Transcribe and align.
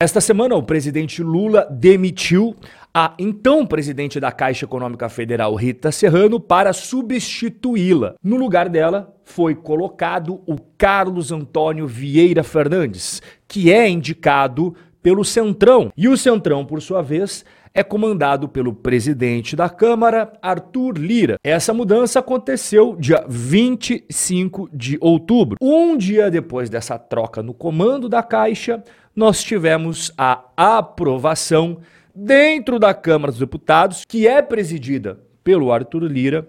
Esta 0.00 0.20
semana, 0.20 0.54
o 0.54 0.62
presidente 0.62 1.24
Lula 1.24 1.66
demitiu 1.68 2.54
a 2.94 3.14
então 3.18 3.66
presidente 3.66 4.20
da 4.20 4.30
Caixa 4.30 4.64
Econômica 4.64 5.08
Federal, 5.08 5.52
Rita 5.56 5.90
Serrano, 5.90 6.38
para 6.38 6.72
substituí-la. 6.72 8.14
No 8.22 8.36
lugar 8.36 8.68
dela, 8.68 9.12
foi 9.24 9.56
colocado 9.56 10.40
o 10.46 10.56
Carlos 10.78 11.32
Antônio 11.32 11.84
Vieira 11.84 12.44
Fernandes, 12.44 13.20
que 13.48 13.72
é 13.72 13.88
indicado 13.88 14.72
pelo 15.02 15.24
Centrão. 15.24 15.92
E 15.96 16.06
o 16.06 16.16
Centrão, 16.16 16.64
por 16.64 16.80
sua 16.80 17.02
vez, 17.02 17.44
é 17.74 17.82
comandado 17.82 18.48
pelo 18.48 18.72
presidente 18.72 19.54
da 19.54 19.68
Câmara, 19.68 20.32
Arthur 20.40 20.98
Lira. 20.98 21.36
Essa 21.42 21.72
mudança 21.72 22.18
aconteceu 22.18 22.96
dia 22.98 23.24
25 23.28 24.68
de 24.72 24.98
outubro. 25.00 25.58
Um 25.60 25.96
dia 25.96 26.30
depois 26.30 26.68
dessa 26.70 26.98
troca 26.98 27.42
no 27.42 27.54
comando 27.54 28.08
da 28.08 28.22
Caixa, 28.22 28.82
nós 29.14 29.42
tivemos 29.42 30.12
a 30.16 30.44
aprovação 30.56 31.78
dentro 32.14 32.78
da 32.78 32.92
Câmara 32.94 33.32
dos 33.32 33.40
Deputados, 33.40 34.04
que 34.06 34.26
é 34.26 34.42
presidida 34.42 35.20
pelo 35.44 35.72
Arthur 35.72 36.04
Lira, 36.04 36.48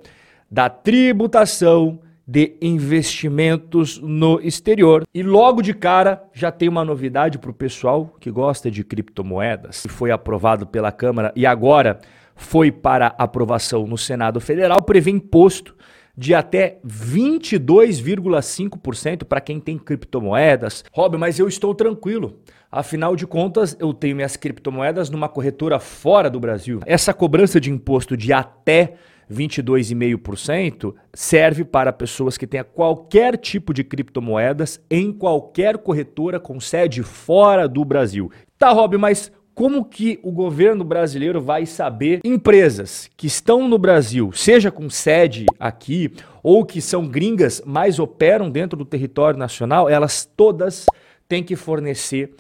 da 0.49 0.70
tributação 0.70 1.99
de 2.29 2.55
investimentos 2.61 3.97
no 3.97 4.39
exterior. 4.39 5.03
E 5.11 5.23
logo 5.23 5.63
de 5.63 5.73
cara 5.73 6.21
já 6.31 6.52
tem 6.52 6.69
uma 6.69 6.85
novidade 6.85 7.39
para 7.39 7.49
o 7.49 7.53
pessoal 7.53 8.13
que 8.19 8.29
gosta 8.29 8.69
de 8.69 8.83
criptomoedas, 8.83 9.81
que 9.81 9.89
foi 9.89 10.11
aprovado 10.11 10.67
pela 10.67 10.91
Câmara 10.91 11.33
e 11.35 11.43
agora 11.43 11.99
foi 12.35 12.71
para 12.71 13.15
aprovação 13.17 13.88
no 13.88 13.97
Senado 13.97 14.39
Federal, 14.39 14.79
prevê 14.83 15.09
imposto 15.09 15.75
de 16.15 16.35
até 16.35 16.77
22,5% 16.85 19.23
para 19.23 19.41
quem 19.41 19.59
tem 19.59 19.80
criptomoedas. 19.80 20.85
Rob, 20.91 21.17
mas 21.17 21.39
eu 21.39 21.47
estou 21.47 21.73
tranquilo. 21.73 22.38
Afinal 22.71 23.16
de 23.16 23.25
contas, 23.25 23.75
eu 23.80 23.91
tenho 23.91 24.16
minhas 24.16 24.35
criptomoedas 24.35 25.09
numa 25.09 25.27
corretora 25.27 25.80
fora 25.80 26.30
do 26.30 26.39
Brasil. 26.39 26.80
Essa 26.85 27.11
cobrança 27.11 27.59
de 27.59 27.71
imposto 27.71 28.16
de 28.16 28.31
até 28.31 28.93
22,5% 29.31 30.94
serve 31.13 31.63
para 31.63 31.94
pessoas 31.94 32.38
que 32.38 32.47
tenham 32.47 32.66
qualquer 32.66 33.38
tipo 33.38 33.73
de 33.73 33.83
criptomoedas 33.83 34.81
em 34.89 35.11
qualquer 35.11 35.77
corretora 35.77 36.39
com 36.39 36.59
sede 36.59 37.03
fora 37.03 37.67
do 37.67 37.86
Brasil. 37.86 38.31
Tá, 38.58 38.71
Rob, 38.71 38.97
mas 38.97 39.31
como 39.53 39.83
que 39.83 40.19
o 40.23 40.31
governo 40.31 40.86
brasileiro 40.86 41.41
vai 41.41 41.66
saber 41.66 42.21
empresas 42.23 43.09
que 43.17 43.27
estão 43.27 43.67
no 43.67 43.77
Brasil, 43.77 44.31
seja 44.31 44.71
com 44.71 44.89
sede 44.89 45.45
aqui 45.59 46.14
ou 46.41 46.66
que 46.66 46.81
são 46.81 47.05
gringas, 47.05 47.61
mas 47.66 47.99
operam 47.99 48.49
dentro 48.49 48.77
do 48.77 48.86
território 48.86 49.38
nacional, 49.38 49.89
elas 49.89 50.23
todas 50.23 50.86
têm 51.27 51.43
que 51.43 51.58
fornecer 51.58 52.33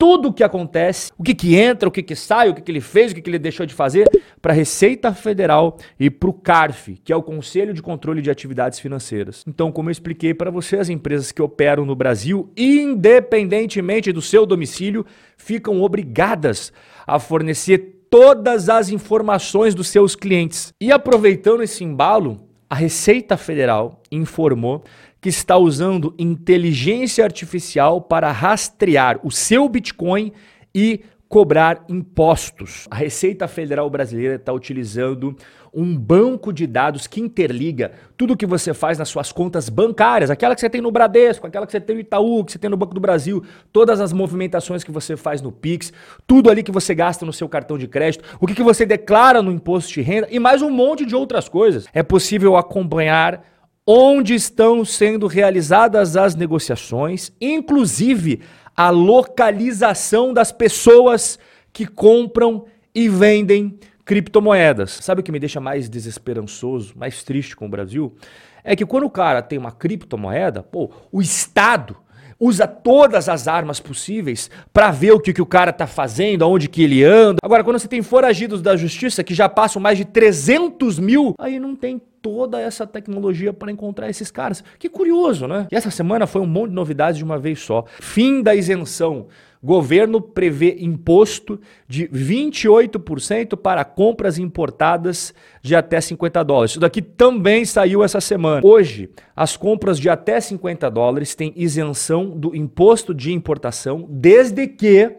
tudo 0.00 0.28
o 0.28 0.32
que 0.32 0.42
acontece, 0.42 1.12
o 1.18 1.22
que, 1.22 1.34
que 1.34 1.54
entra, 1.54 1.86
o 1.86 1.92
que, 1.92 2.02
que 2.02 2.16
sai, 2.16 2.48
o 2.48 2.54
que, 2.54 2.62
que 2.62 2.72
ele 2.72 2.80
fez, 2.80 3.12
o 3.12 3.14
que, 3.14 3.20
que 3.20 3.28
ele 3.28 3.38
deixou 3.38 3.66
de 3.66 3.74
fazer, 3.74 4.08
para 4.40 4.50
a 4.50 4.56
Receita 4.56 5.12
Federal 5.12 5.76
e 5.98 6.08
para 6.08 6.30
o 6.30 6.32
CARF, 6.32 6.98
que 7.04 7.12
é 7.12 7.16
o 7.16 7.22
Conselho 7.22 7.74
de 7.74 7.82
Controle 7.82 8.22
de 8.22 8.30
Atividades 8.30 8.80
Financeiras. 8.80 9.44
Então, 9.46 9.70
como 9.70 9.90
eu 9.90 9.92
expliquei 9.92 10.32
para 10.32 10.50
você, 10.50 10.78
as 10.78 10.88
empresas 10.88 11.30
que 11.30 11.42
operam 11.42 11.84
no 11.84 11.94
Brasil, 11.94 12.50
independentemente 12.56 14.10
do 14.10 14.22
seu 14.22 14.46
domicílio, 14.46 15.04
ficam 15.36 15.82
obrigadas 15.82 16.72
a 17.06 17.18
fornecer 17.18 18.06
todas 18.08 18.70
as 18.70 18.88
informações 18.88 19.74
dos 19.74 19.88
seus 19.88 20.16
clientes. 20.16 20.72
E 20.80 20.90
aproveitando 20.90 21.62
esse 21.62 21.84
embalo, 21.84 22.38
a 22.70 22.74
Receita 22.74 23.36
Federal 23.36 24.00
informou 24.10 24.82
que 25.20 25.28
está 25.28 25.56
usando 25.56 26.14
inteligência 26.18 27.24
artificial 27.24 28.00
para 28.00 28.32
rastrear 28.32 29.20
o 29.22 29.30
seu 29.30 29.68
Bitcoin 29.68 30.32
e 30.74 31.02
cobrar 31.28 31.84
impostos. 31.88 32.88
A 32.90 32.96
Receita 32.96 33.46
Federal 33.46 33.88
Brasileira 33.88 34.34
está 34.34 34.52
utilizando 34.52 35.36
um 35.72 35.96
banco 35.96 36.52
de 36.52 36.66
dados 36.66 37.06
que 37.06 37.20
interliga 37.20 37.92
tudo 38.16 38.36
que 38.36 38.46
você 38.46 38.74
faz 38.74 38.98
nas 38.98 39.08
suas 39.08 39.30
contas 39.30 39.68
bancárias, 39.68 40.28
aquela 40.28 40.56
que 40.56 40.60
você 40.60 40.68
tem 40.68 40.80
no 40.80 40.90
Bradesco, 40.90 41.46
aquela 41.46 41.64
que 41.64 41.70
você 41.70 41.80
tem 41.80 41.94
no 41.94 42.00
Itaú, 42.00 42.44
que 42.44 42.50
você 42.50 42.58
tem 42.58 42.68
no 42.68 42.76
Banco 42.76 42.94
do 42.94 43.00
Brasil, 43.00 43.44
todas 43.72 44.00
as 44.00 44.12
movimentações 44.12 44.82
que 44.82 44.90
você 44.90 45.16
faz 45.16 45.40
no 45.40 45.52
Pix, 45.52 45.92
tudo 46.26 46.50
ali 46.50 46.64
que 46.64 46.72
você 46.72 46.96
gasta 46.96 47.24
no 47.24 47.32
seu 47.32 47.48
cartão 47.48 47.78
de 47.78 47.86
crédito, 47.86 48.24
o 48.40 48.46
que, 48.48 48.54
que 48.54 48.62
você 48.64 48.84
declara 48.84 49.40
no 49.40 49.52
imposto 49.52 49.92
de 49.92 50.00
renda 50.00 50.26
e 50.32 50.40
mais 50.40 50.62
um 50.62 50.70
monte 50.70 51.06
de 51.06 51.14
outras 51.14 51.48
coisas. 51.48 51.86
É 51.94 52.02
possível 52.02 52.56
acompanhar 52.56 53.49
onde 53.92 54.34
estão 54.34 54.84
sendo 54.84 55.26
realizadas 55.26 56.16
as 56.16 56.36
negociações, 56.36 57.32
inclusive 57.40 58.40
a 58.76 58.88
localização 58.88 60.32
das 60.32 60.52
pessoas 60.52 61.40
que 61.72 61.84
compram 61.88 62.66
e 62.94 63.08
vendem 63.08 63.80
criptomoedas. 64.04 64.92
Sabe 65.02 65.22
o 65.22 65.24
que 65.24 65.32
me 65.32 65.40
deixa 65.40 65.58
mais 65.58 65.88
desesperançoso, 65.88 66.94
mais 66.96 67.24
triste 67.24 67.56
com 67.56 67.66
o 67.66 67.68
Brasil? 67.68 68.14
É 68.62 68.76
que 68.76 68.86
quando 68.86 69.06
o 69.06 69.10
cara 69.10 69.42
tem 69.42 69.58
uma 69.58 69.72
criptomoeda, 69.72 70.62
pô, 70.62 70.88
o 71.10 71.20
Estado 71.20 71.96
usa 72.38 72.68
todas 72.68 73.28
as 73.28 73.48
armas 73.48 73.80
possíveis 73.80 74.48
para 74.72 74.92
ver 74.92 75.10
o 75.10 75.20
que, 75.20 75.32
que 75.32 75.42
o 75.42 75.46
cara 75.46 75.72
tá 75.72 75.88
fazendo, 75.88 76.44
aonde 76.44 76.68
que 76.68 76.84
ele 76.84 77.02
anda. 77.02 77.38
Agora, 77.42 77.64
quando 77.64 77.80
você 77.80 77.88
tem 77.88 78.02
foragidos 78.02 78.62
da 78.62 78.76
justiça 78.76 79.24
que 79.24 79.34
já 79.34 79.48
passam 79.48 79.82
mais 79.82 79.98
de 79.98 80.04
300 80.04 81.00
mil, 81.00 81.34
aí 81.40 81.58
não 81.58 81.74
tem 81.74 82.00
toda 82.22 82.60
essa 82.60 82.86
tecnologia 82.86 83.52
para 83.52 83.72
encontrar 83.72 84.08
esses 84.08 84.30
caras. 84.30 84.62
Que 84.78 84.88
curioso, 84.88 85.46
né? 85.46 85.66
E 85.70 85.76
essa 85.76 85.90
semana 85.90 86.26
foi 86.26 86.40
um 86.40 86.46
monte 86.46 86.70
de 86.70 86.74
novidades 86.74 87.18
de 87.18 87.24
uma 87.24 87.38
vez 87.38 87.60
só. 87.60 87.84
Fim 88.00 88.42
da 88.42 88.54
isenção. 88.54 89.26
Governo 89.62 90.22
prevê 90.22 90.78
imposto 90.80 91.60
de 91.86 92.08
28% 92.08 93.58
para 93.58 93.84
compras 93.84 94.38
importadas 94.38 95.34
de 95.60 95.76
até 95.76 96.00
50 96.00 96.42
dólares. 96.42 96.70
Isso 96.72 96.80
daqui 96.80 97.02
também 97.02 97.66
saiu 97.66 98.02
essa 98.02 98.22
semana. 98.22 98.62
Hoje, 98.64 99.10
as 99.36 99.58
compras 99.58 99.98
de 99.98 100.08
até 100.08 100.40
50 100.40 100.90
dólares 100.90 101.34
têm 101.34 101.52
isenção 101.54 102.30
do 102.30 102.56
imposto 102.56 103.12
de 103.12 103.32
importação, 103.34 104.06
desde 104.08 104.66
que 104.66 105.14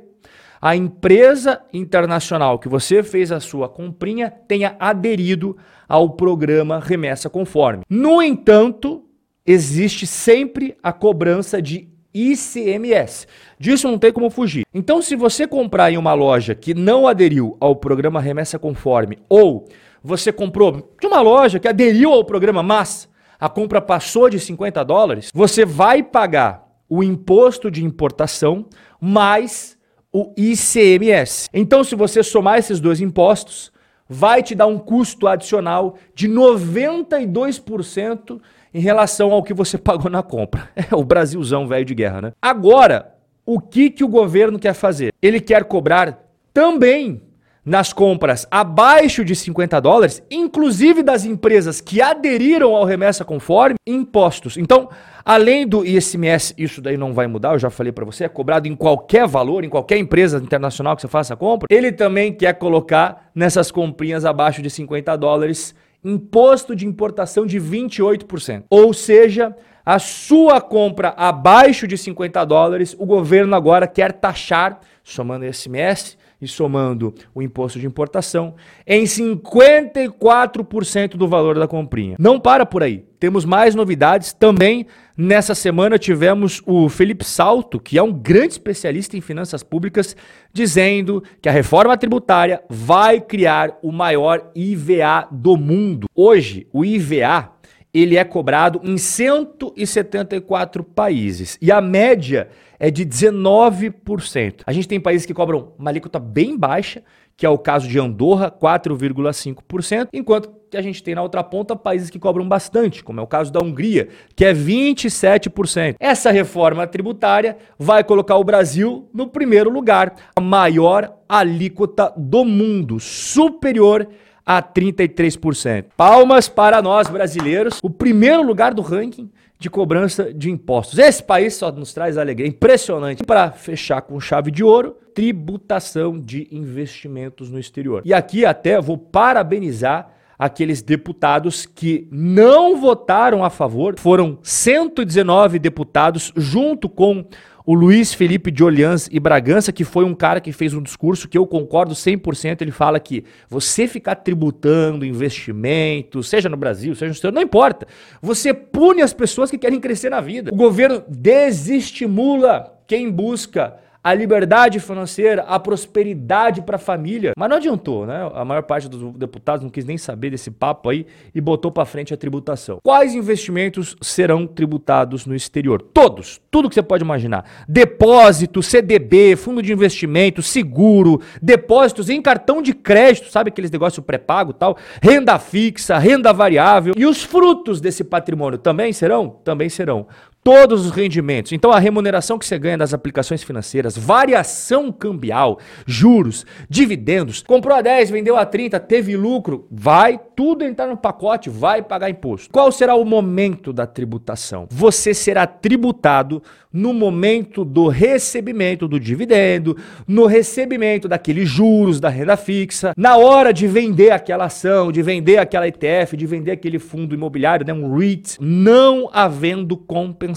a 0.62 0.76
empresa 0.76 1.60
internacional 1.74 2.60
que 2.60 2.70
você 2.70 3.02
fez 3.02 3.32
a 3.32 3.40
sua 3.40 3.68
comprinha 3.68 4.30
tenha 4.30 4.76
aderido 4.80 5.58
ao 5.90 6.12
programa 6.12 6.80
Remessa 6.80 7.30
Conforme. 7.30 7.84
No 7.90 8.22
entanto, 8.22 9.04
existe 9.46 10.06
sempre 10.06 10.78
a 10.84 10.94
cobrança 10.94 11.60
de 11.60 11.90
ICMS. 12.14 13.26
Disso 13.60 13.88
não 13.88 13.98
tem 13.98 14.14
como 14.14 14.30
fugir. 14.30 14.66
Então, 14.74 15.02
se 15.02 15.16
você 15.16 15.48
comprar 15.48 15.92
em 15.92 15.98
uma 15.98 16.14
loja 16.14 16.54
que 16.54 16.74
não 16.74 17.08
aderiu 17.08 17.58
ao 17.60 17.76
programa 17.76 18.22
Remessa 18.22 18.60
Conforme 18.60 19.18
ou 19.28 19.68
você 20.04 20.32
comprou 20.32 20.96
de 21.00 21.08
uma 21.08 21.22
loja 21.22 21.60
que 21.60 21.68
aderiu 21.68 22.12
ao 22.12 22.24
programa, 22.24 22.62
mas 22.62 23.10
a 23.40 23.50
compra 23.50 23.82
passou 23.82 24.30
de 24.30 24.40
50 24.40 24.84
dólares, 24.84 25.32
você 25.34 25.66
vai 25.66 26.04
pagar 26.04 26.68
o 26.88 27.04
imposto 27.04 27.72
de 27.72 27.84
importação 27.84 28.68
mais 29.00 29.78
o 30.12 30.34
ICMS. 30.36 31.50
Então, 31.54 31.84
se 31.84 31.96
você 31.96 32.22
somar 32.22 32.60
esses 32.60 32.80
dois 32.80 33.00
impostos, 33.00 33.72
vai 34.08 34.44
te 34.44 34.54
dar 34.54 34.68
um 34.68 34.78
custo 34.78 35.28
adicional 35.28 35.98
de 36.14 36.28
92% 36.28 38.42
em 38.74 38.80
relação 38.80 39.32
ao 39.32 39.44
que 39.44 39.54
você 39.54 39.78
pagou 39.80 40.12
na 40.12 40.22
compra. 40.22 40.70
É 40.76 40.96
o 40.96 41.04
Brasilzão 41.04 41.68
velho 41.68 41.86
de 41.86 41.96
guerra, 41.96 42.22
né? 42.22 42.34
Agora, 42.42 43.16
o 43.46 43.60
que, 43.60 43.90
que 43.90 44.04
o 44.04 44.10
governo 44.10 44.60
quer 44.60 44.74
fazer? 44.74 45.14
Ele 45.22 45.40
quer 45.40 45.64
cobrar 45.64 46.28
também 46.54 47.22
nas 47.64 47.94
compras 47.94 48.48
abaixo 48.50 49.24
de 49.24 49.36
50 49.36 49.80
dólares, 49.80 50.24
inclusive 50.32 51.04
das 51.04 51.26
empresas 51.26 51.80
que 51.80 52.02
aderiram 52.02 52.76
ao 52.76 52.86
remessa 52.86 53.24
conforme, 53.24 53.76
impostos. 53.86 54.58
Então, 54.58 54.90
além 55.24 55.68
do 55.68 55.86
ICMS, 55.86 56.56
isso 56.58 56.82
daí 56.82 56.98
não 56.98 57.14
vai 57.14 57.28
mudar, 57.28 57.54
eu 57.54 57.60
já 57.60 57.70
falei 57.70 57.92
para 57.92 58.06
você, 58.06 58.24
é 58.24 58.30
cobrado 58.30 58.68
em 58.68 58.76
qualquer 58.76 59.28
valor, 59.28 59.64
em 59.64 59.70
qualquer 59.70 59.98
empresa 59.98 60.38
internacional 60.38 60.96
que 60.96 61.02
você 61.02 61.08
faça 61.08 61.34
a 61.34 61.38
compra. 61.38 61.68
Ele 61.70 61.92
também 61.92 62.34
quer 62.34 62.54
colocar 62.54 63.30
nessas 63.36 63.70
comprinhas 63.70 64.26
abaixo 64.26 64.62
de 64.62 64.70
50 64.70 65.16
dólares 65.16 65.76
imposto 66.04 66.76
de 66.76 66.86
importação 66.86 67.46
de 67.46 67.60
28%. 67.60 68.64
Ou 68.70 68.94
seja, 68.94 69.56
a 69.86 70.00
sua 70.00 70.60
compra 70.60 71.10
abaixo 71.10 71.88
de 71.88 71.98
50 71.98 72.44
dólares, 72.46 72.96
o 72.98 73.06
governo 73.06 73.56
agora 73.56 73.88
quer 73.88 74.12
taxar, 74.12 74.80
somando 75.04 75.46
ICMS, 75.46 76.18
e 76.42 76.48
somando 76.48 77.14
o 77.36 77.42
imposto 77.42 77.78
de 77.80 77.86
importação 77.86 78.56
em 78.86 79.04
54% 79.04 81.16
do 81.16 81.28
valor 81.28 81.60
da 81.60 81.68
comprinha. 81.68 82.16
Não 82.18 82.40
para 82.40 82.66
por 82.66 82.82
aí. 82.82 83.06
Temos 83.20 83.44
mais 83.46 83.76
novidades. 83.76 84.34
Também 84.34 84.88
nessa 85.16 85.54
semana 85.54 86.00
tivemos 86.00 86.60
o 86.66 86.90
Felipe 86.90 87.24
Salto, 87.24 87.80
que 87.80 88.00
é 88.00 88.02
um 88.02 88.12
grande 88.12 88.54
especialista 88.54 89.16
em 89.16 89.22
finanças 89.22 89.62
públicas, 89.62 90.16
dizendo 90.52 91.24
que 91.40 91.48
a 91.48 91.52
reforma 91.52 91.96
tributária 91.96 92.64
vai 92.68 93.22
criar 93.22 93.78
o 93.84 93.92
maior 93.92 94.50
IVA 94.56 95.28
do 95.32 95.56
mundo. 95.56 96.08
Hoje, 96.16 96.66
o 96.74 96.84
IVA 96.84 97.52
ele 97.94 98.18
é 98.18 98.24
cobrado 98.24 98.82
em 98.84 98.98
174 98.98 100.84
países. 100.84 101.58
E 101.62 101.72
a 101.72 101.82
média 101.82 102.50
é 102.80 102.90
de 102.90 103.06
19%. 103.06 104.62
A 104.66 104.74
gente 104.74 104.88
tem 104.88 105.00
países 105.00 105.26
que 105.26 105.34
cobram 105.34 105.74
uma 105.78 105.90
alíquota 105.90 106.20
bem 106.20 106.58
baixa, 106.58 107.04
que 107.38 107.46
é 107.46 107.50
o 107.50 107.58
caso 107.58 107.88
de 107.88 108.00
Andorra, 108.00 108.52
4,5%, 108.52 110.10
enquanto 110.14 110.52
que 110.70 110.78
a 110.78 110.82
gente 110.82 111.04
tem 111.04 111.16
na 111.16 111.22
outra 111.22 111.44
ponta 111.44 111.76
países 111.76 112.10
que 112.10 112.20
cobram 112.20 112.48
bastante, 112.48 113.04
como 113.04 113.20
é 113.20 113.24
o 113.24 113.28
caso 113.28 113.52
da 113.52 113.60
Hungria, 113.60 114.08
que 114.36 114.46
é 114.46 114.54
27%. 114.54 115.96
Essa 116.00 116.32
reforma 116.32 116.88
tributária 116.88 117.58
vai 117.78 118.04
colocar 118.04 118.38
o 118.38 118.44
Brasil 118.44 119.10
no 119.14 119.28
primeiro 119.28 119.70
lugar, 119.70 120.16
a 120.36 120.40
maior 120.40 121.18
alíquota 121.28 122.14
do 122.16 122.46
mundo, 122.46 123.00
superior 123.00 124.08
33%. 124.46 125.86
Palmas 125.96 126.48
para 126.48 126.82
nós 126.82 127.08
brasileiros, 127.08 127.80
o 127.82 127.90
primeiro 127.90 128.42
lugar 128.42 128.74
do 128.74 128.82
ranking 128.82 129.30
de 129.60 129.70
cobrança 129.70 130.34
de 130.34 130.50
impostos. 130.50 130.98
Esse 130.98 131.22
país 131.22 131.54
só 131.54 131.72
nos 131.72 131.94
traz 131.94 132.18
alegria, 132.18 132.48
impressionante. 132.48 133.24
Para 133.24 133.52
fechar 133.52 134.02
com 134.02 134.20
chave 134.20 134.50
de 134.50 134.64
ouro, 134.64 134.98
tributação 135.14 136.20
de 136.20 136.48
investimentos 136.52 137.52
no 137.52 137.60
exterior. 137.60 138.02
E 138.04 138.12
aqui 138.12 138.44
até 138.44 138.82
vou 138.82 138.98
parabenizar 138.98 140.16
aqueles 140.42 140.82
deputados 140.82 141.68
que 141.68 142.08
não 142.12 142.76
votaram 142.82 143.44
a 143.44 143.52
favor. 143.52 143.94
Foram 144.00 144.40
119 144.42 145.60
deputados, 145.60 146.34
junto 146.36 146.90
com 146.90 147.24
o 147.66 147.74
Luiz 147.74 148.14
Felipe 148.14 148.52
de 148.52 148.64
Orleans 148.64 149.08
e 149.12 149.20
Bragança, 149.20 149.72
que 149.72 149.84
foi 149.84 150.06
um 150.06 150.14
cara 150.14 150.40
que 150.42 150.52
fez 150.52 150.74
um 150.74 150.82
discurso 150.82 151.28
que 151.28 151.38
eu 151.38 151.46
concordo 151.46 151.94
100%, 151.94 152.62
ele 152.62 152.72
fala 152.72 153.00
que 153.00 153.24
você 153.50 153.88
ficar 153.88 154.16
tributando 154.16 155.06
investimentos, 155.06 156.30
seja 156.30 156.50
no 156.50 156.58
Brasil, 156.58 156.94
seja 156.96 157.08
no 157.08 157.12
exterior, 157.14 157.34
não 157.34 157.42
importa. 157.42 157.88
Você 158.22 158.54
pune 158.54 159.02
as 159.02 159.14
pessoas 159.14 159.52
que 159.52 159.58
querem 159.58 159.80
crescer 159.80 160.10
na 160.10 160.22
vida. 160.22 160.52
O 160.54 160.56
governo 160.56 161.04
desestimula 161.08 162.78
quem 162.88 163.10
busca 163.10 163.76
a 164.04 164.14
liberdade 164.14 164.80
financeira, 164.80 165.44
a 165.44 165.60
prosperidade 165.60 166.62
para 166.62 166.78
a 166.78 166.80
família. 166.80 167.34
Mas 167.38 167.50
não 167.50 167.58
adiantou, 167.58 168.06
né? 168.06 168.30
A 168.34 168.44
maior 168.44 168.64
parte 168.64 168.90
dos 168.90 169.14
deputados 169.14 169.64
não 169.64 169.70
quis 169.70 169.86
nem 169.86 169.98
saber 169.98 170.32
desse 170.32 170.50
papo 170.50 170.90
aí 170.90 171.06
e 171.34 171.40
botou 171.40 171.72
para 171.72 171.86
frente 171.86 172.14
a 172.14 172.18
tributação. 172.18 172.80
Quais 172.84 173.14
investimentos 173.14 173.96
serão 174.02 174.48
tributados 174.48 175.26
no 175.26 175.36
exterior? 175.36 175.82
Todos, 175.82 176.42
tudo 176.50 176.68
que 176.68 176.76
você 176.76 176.82
pode 176.82 177.04
imaginar. 177.04 177.46
Depósito, 177.68 178.64
CDB, 178.64 179.36
fundo 179.36 179.62
de 179.62 179.72
investimento, 179.72 180.42
seguro, 180.42 181.22
depósitos 181.42 182.10
em 182.10 182.22
cartão 182.22 182.62
de 182.62 182.74
crédito, 182.74 183.30
sabe 183.30 183.50
aqueles 183.50 183.70
negócios 183.70 184.04
pré-pago 184.04 184.54
tal, 184.54 184.78
renda 185.02 185.38
fixa, 185.38 185.98
renda 185.98 186.34
variável 186.34 186.94
e 186.98 187.06
os 187.06 187.24
frutos 187.24 187.80
desse 187.80 188.04
patrimônio 188.04 188.58
também 188.58 188.92
serão? 188.92 189.30
Também 189.44 189.70
serão 189.70 190.08
todos 190.44 190.86
os 190.86 190.92
rendimentos. 190.92 191.52
Então 191.52 191.72
a 191.72 191.80
remuneração 191.80 192.38
que 192.38 192.46
você 192.46 192.58
ganha 192.58 192.78
das 192.78 192.94
aplicações 192.94 193.44
financeiras, 193.44 193.98
variação 193.98 194.92
cambial, 194.92 195.60
juros, 195.86 196.46
dividendos, 196.70 197.44
comprou 197.44 197.76
a 197.76 197.82
10, 197.82 198.10
vendeu 198.10 198.36
a 198.36 198.46
30, 198.46 198.80
teve 198.80 199.16
lucro, 199.16 199.68
vai 199.70 200.20
tudo 200.36 200.64
entrar 200.64 200.88
no 200.88 200.98
pacote, 200.98 201.50
vai 201.50 201.82
pagar 201.82 202.10
imposto. 202.10 202.50
Qual 202.52 202.72
será 202.72 202.96
o 202.96 203.06
momento 203.06 203.72
da 203.72 203.86
tributação? 203.86 204.68
Você 204.72 205.14
será 205.14 205.46
tributado 205.46 206.42
no 206.74 206.94
momento 206.94 207.66
do 207.66 207.90
recebimento 207.90 208.88
do 208.88 208.98
dividendo, 208.98 209.76
no 210.08 210.26
recebimento 210.26 211.06
daqueles 211.08 211.50
juros 211.50 212.00
da 212.00 212.08
renda 212.08 212.38
fixa, 212.38 212.94
na 212.96 213.18
hora 213.18 213.52
de 213.54 213.68
vender 213.68 214.12
aquela 214.12 214.46
ação, 214.46 214.90
de 214.90 215.02
vender 215.02 215.38
aquela 215.38 215.68
ETF, 215.68 216.16
de 216.16 216.26
vender 216.26 216.52
aquele 216.52 216.80
fundo 216.80 217.14
imobiliário, 217.14 217.66
né, 217.66 217.74
um 217.74 217.94
REIT, 217.94 218.38
não 218.40 219.10
havendo 219.12 219.76
compensação 219.76 220.31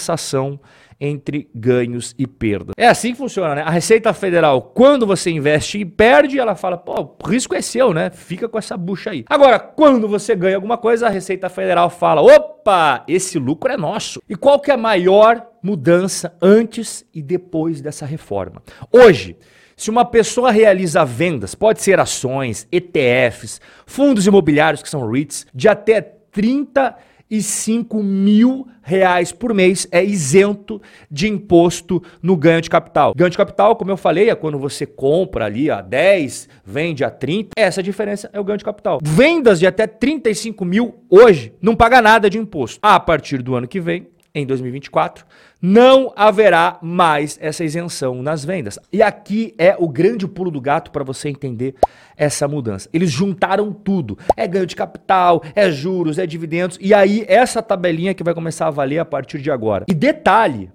entre 1.01 1.49
ganhos 1.55 2.15
e 2.19 2.27
perdas. 2.27 2.75
É 2.77 2.87
assim 2.87 3.13
que 3.13 3.19
funciona, 3.19 3.55
né? 3.55 3.63
A 3.63 3.71
Receita 3.71 4.13
Federal, 4.13 4.63
quando 4.63 5.07
você 5.07 5.31
investe 5.31 5.79
e 5.79 5.85
perde, 5.85 6.39
ela 6.39 6.55
fala, 6.55 6.77
pô, 6.77 7.17
o 7.23 7.29
risco 7.29 7.55
é 7.55 7.61
seu, 7.61 7.93
né? 7.93 8.11
Fica 8.11 8.49
com 8.49 8.59
essa 8.59 8.77
bucha 8.77 9.11
aí. 9.11 9.25
Agora, 9.29 9.59
quando 9.59 10.09
você 10.09 10.35
ganha 10.35 10.57
alguma 10.57 10.79
coisa, 10.79 11.07
a 11.07 11.11
Receita 11.11 11.49
Federal 11.49 11.91
fala, 11.91 12.23
opa, 12.23 13.05
esse 13.09 13.39
lucro 13.39 13.73
é 13.73 13.77
nosso. 13.77 14.23
E 14.29 14.37
qual 14.37 14.61
que 14.61 14.71
é 14.71 14.75
a 14.75 14.79
maior 14.79 15.47
mudança 15.63 16.37
antes 16.41 17.05
e 17.13 17.23
depois 17.23 17.81
dessa 17.81 18.07
reforma? 18.07 18.63
Hoje, 18.93 19.37
se 19.77 19.91
uma 19.91 20.05
pessoa 20.05 20.51
realiza 20.53 21.05
vendas, 21.05 21.55
pode 21.55 21.83
ser 21.83 21.99
ações, 21.99 22.69
ETFs, 22.71 23.61
fundos 23.85 24.27
imobiliários 24.27 24.83
que 24.83 24.89
são 24.89 25.11
REITs, 25.11 25.47
de 25.53 25.69
até 25.69 26.01
30 26.01 26.97
e 27.31 27.43
5 27.43 28.03
mil 28.03 28.67
reais 28.83 29.33
por 29.33 29.55
mês 29.55 29.89
é 29.91 30.05
isento 30.05 30.81
de 31.11 31.29
imposto 31.29 32.03
no 32.23 32.37
ganho 32.37 32.61
de 32.61 32.71
capital. 32.71 33.15
Ganho 33.17 33.31
de 33.31 33.37
capital, 33.37 33.77
como 33.77 33.91
eu 33.91 33.97
falei, 33.97 34.31
é 34.31 34.35
quando 34.35 34.59
você 34.59 34.87
compra 34.87 35.47
ali 35.47 35.71
a 35.71 35.81
10, 35.81 36.49
vende 36.65 37.03
a 37.03 37.11
30. 37.11 37.51
Essa 37.57 37.83
diferença 37.83 38.29
é 38.33 38.39
o 38.39 38.45
ganho 38.45 38.59
de 38.59 38.65
capital. 38.65 38.99
Vendas 39.03 39.59
de 39.59 39.67
até 39.67 39.87
35 39.87 40.65
mil 40.65 40.97
hoje 41.09 41.53
não 41.61 41.75
paga 41.75 42.03
nada 42.03 42.29
de 42.29 42.39
imposto. 42.39 42.79
A 42.83 43.01
partir 43.01 43.43
do 43.43 43.55
ano 43.55 43.67
que 43.67 43.81
vem, 43.81 44.07
em 44.35 44.45
2024, 44.45 45.25
não 45.63 46.13
haverá 46.17 46.79
mais 46.83 47.39
essa 47.41 47.65
isenção 47.65 48.23
nas 48.23 48.45
vendas. 48.45 48.79
E 48.93 49.03
aqui 49.03 49.55
é 49.57 49.77
o 49.79 49.89
grande 49.89 50.27
pulo 50.27 50.51
do 50.51 50.61
gato 50.61 50.91
para 50.91 51.05
você 51.05 51.29
entender 51.29 51.75
essa 52.17 52.49
mudança. 52.49 52.89
Eles 52.93 53.11
juntaram 53.11 53.73
tudo. 53.73 54.19
É 54.37 54.47
ganho 54.47 54.67
de 54.67 54.77
capital, 54.77 55.43
é 55.55 55.71
juros, 55.71 56.19
é 56.19 56.27
dividendos. 56.27 56.79
E 56.81 56.93
aí, 56.93 57.25
essa 57.29 57.63
tabelinha 57.63 58.15
que 58.15 58.25
vai 58.25 58.35
começar 58.35 58.67
a 58.67 58.71
valer 58.71 58.99
a 58.99 59.05
partir 59.05 59.41
de 59.41 59.51
agora. 59.51 59.85
E 59.89 59.95
detalhe: 59.95 60.71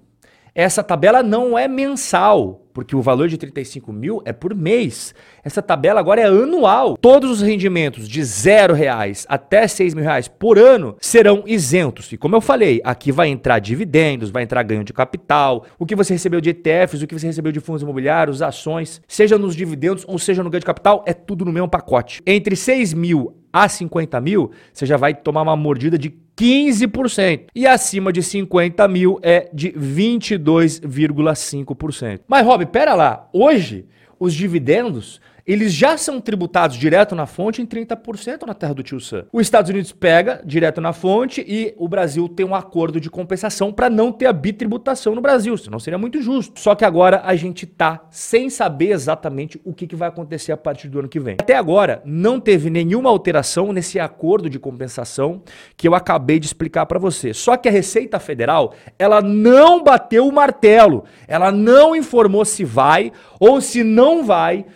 essa 0.54 0.82
tabela 0.82 1.22
não 1.22 1.58
é 1.58 1.68
mensal 1.68 2.60
porque 2.72 2.94
o 2.96 3.02
valor 3.02 3.28
de 3.28 3.36
35 3.36 3.92
mil 3.92 4.22
é 4.24 4.32
por 4.32 4.54
mês. 4.54 5.14
Essa 5.44 5.62
tabela 5.62 6.00
agora 6.00 6.20
é 6.20 6.26
anual. 6.26 6.96
Todos 6.96 7.30
os 7.30 7.42
rendimentos 7.42 8.08
de 8.08 8.22
zero 8.24 8.74
reais 8.74 9.26
até 9.28 9.66
seis 9.66 9.94
mil 9.94 10.04
reais 10.04 10.28
por 10.28 10.58
ano 10.58 10.96
serão 11.00 11.42
isentos. 11.46 12.12
E 12.12 12.16
como 12.16 12.36
eu 12.36 12.40
falei, 12.40 12.80
aqui 12.84 13.10
vai 13.12 13.28
entrar 13.28 13.58
dividendos, 13.58 14.30
vai 14.30 14.44
entrar 14.44 14.62
ganho 14.62 14.84
de 14.84 14.92
capital, 14.92 15.66
o 15.78 15.86
que 15.86 15.96
você 15.96 16.14
recebeu 16.14 16.40
de 16.40 16.50
ETFs, 16.50 17.02
o 17.02 17.06
que 17.06 17.18
você 17.18 17.26
recebeu 17.26 17.52
de 17.52 17.60
fundos 17.60 17.82
imobiliários, 17.82 18.42
ações, 18.42 19.00
seja 19.06 19.38
nos 19.38 19.56
dividendos 19.56 20.04
ou 20.06 20.18
seja 20.18 20.42
no 20.42 20.50
ganho 20.50 20.60
de 20.60 20.66
capital, 20.66 21.02
é 21.06 21.12
tudo 21.12 21.44
no 21.44 21.52
mesmo 21.52 21.68
pacote. 21.68 22.22
Entre 22.26 22.54
6 22.56 22.94
mil 22.94 23.39
a 23.52 23.68
50 23.68 24.20
mil, 24.20 24.52
você 24.72 24.86
já 24.86 24.96
vai 24.96 25.12
tomar 25.14 25.42
uma 25.42 25.56
mordida 25.56 25.98
de 25.98 26.14
15%. 26.36 27.46
E 27.54 27.66
acima 27.66 28.10
de 28.12 28.22
50 28.22 28.86
mil 28.88 29.18
é 29.22 29.50
de 29.52 29.72
22,5%. 29.72 32.20
Mas, 32.26 32.46
Rob, 32.46 32.64
pera 32.66 32.94
lá. 32.94 33.28
Hoje, 33.32 33.86
os 34.18 34.34
dividendos 34.34 35.20
eles 35.46 35.72
já 35.72 35.96
são 35.96 36.20
tributados 36.20 36.76
direto 36.76 37.14
na 37.14 37.26
fonte 37.26 37.62
em 37.62 37.66
30% 37.66 38.46
na 38.46 38.54
terra 38.54 38.74
do 38.74 38.82
tio 38.82 39.00
Sam. 39.00 39.24
Os 39.32 39.42
Estados 39.42 39.70
Unidos 39.70 39.92
pega 39.92 40.40
direto 40.44 40.80
na 40.80 40.92
fonte 40.92 41.44
e 41.46 41.74
o 41.76 41.88
Brasil 41.88 42.28
tem 42.28 42.46
um 42.46 42.54
acordo 42.54 43.00
de 43.00 43.10
compensação 43.10 43.72
para 43.72 43.90
não 43.90 44.12
ter 44.12 44.26
a 44.26 44.32
bitributação 44.32 45.14
no 45.14 45.20
Brasil, 45.20 45.56
senão 45.56 45.78
seria 45.78 45.98
muito 45.98 46.20
justo. 46.22 46.58
Só 46.60 46.74
que 46.74 46.84
agora 46.84 47.22
a 47.24 47.34
gente 47.36 47.66
tá 47.66 48.06
sem 48.10 48.50
saber 48.50 48.90
exatamente 48.90 49.60
o 49.64 49.72
que, 49.72 49.86
que 49.86 49.96
vai 49.96 50.08
acontecer 50.08 50.52
a 50.52 50.56
partir 50.56 50.88
do 50.88 50.98
ano 50.98 51.08
que 51.08 51.20
vem. 51.20 51.36
Até 51.40 51.56
agora 51.56 52.02
não 52.04 52.40
teve 52.40 52.70
nenhuma 52.70 53.10
alteração 53.10 53.72
nesse 53.72 53.98
acordo 53.98 54.48
de 54.48 54.58
compensação 54.58 55.42
que 55.76 55.86
eu 55.88 55.94
acabei 55.94 56.38
de 56.38 56.46
explicar 56.46 56.86
para 56.86 56.98
você. 56.98 57.32
Só 57.32 57.56
que 57.56 57.68
a 57.68 57.72
Receita 57.72 58.18
Federal, 58.18 58.74
ela 58.98 59.20
não 59.20 59.82
bateu 59.82 60.26
o 60.26 60.32
martelo, 60.32 61.04
ela 61.26 61.50
não 61.50 61.94
informou 61.94 62.44
se 62.44 62.64
vai 62.64 63.12
ou 63.38 63.60
se 63.60 63.82
não 63.82 64.24
vai 64.24 64.66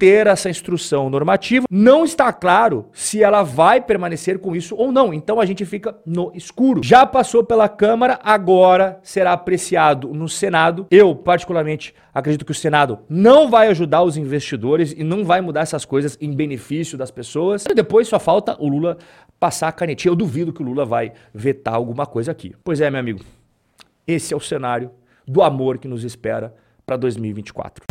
manter 0.00 0.26
essa 0.26 0.48
instrução 0.48 1.10
normativa. 1.10 1.66
Não 1.70 2.04
está 2.04 2.32
claro 2.32 2.86
se 2.92 3.22
ela 3.22 3.42
vai 3.42 3.80
permanecer 3.80 4.38
com 4.38 4.56
isso 4.56 4.74
ou 4.74 4.90
não. 4.90 5.12
Então 5.12 5.38
a 5.38 5.44
gente 5.44 5.66
fica 5.66 5.94
no 6.06 6.32
escuro. 6.34 6.80
Já 6.82 7.04
passou 7.04 7.44
pela 7.44 7.68
Câmara, 7.68 8.18
agora 8.22 8.98
será 9.02 9.32
apreciado 9.32 10.08
no 10.08 10.28
Senado. 10.28 10.86
Eu, 10.90 11.14
particularmente, 11.14 11.94
acredito 12.14 12.46
que 12.46 12.52
o 12.52 12.54
Senado 12.54 13.00
não 13.08 13.50
vai 13.50 13.68
ajudar 13.68 14.02
os 14.02 14.16
investidores 14.16 14.94
e 14.96 15.04
não 15.04 15.22
vai 15.22 15.42
mudar 15.42 15.60
essas 15.60 15.84
coisas 15.84 16.16
em 16.20 16.34
benefício 16.34 16.96
das 16.96 17.10
pessoas. 17.10 17.66
E 17.66 17.74
depois 17.74 18.08
só 18.08 18.18
falta 18.18 18.56
o 18.58 18.68
Lula 18.68 18.96
passar 19.38 19.68
a 19.68 19.72
canetinha. 19.72 20.10
Eu 20.10 20.16
duvido 20.16 20.52
que 20.52 20.62
o 20.62 20.64
Lula 20.64 20.86
vai 20.86 21.12
vetar 21.34 21.74
alguma 21.74 22.06
coisa 22.06 22.32
aqui. 22.32 22.54
Pois 22.64 22.80
é, 22.80 22.90
meu 22.90 23.00
amigo. 23.00 23.20
Esse 24.06 24.32
é 24.32 24.36
o 24.36 24.40
cenário 24.40 24.90
do 25.26 25.42
amor 25.42 25.78
que 25.78 25.86
nos 25.86 26.04
espera 26.04 26.54
para 26.86 26.96
2024. 26.96 27.89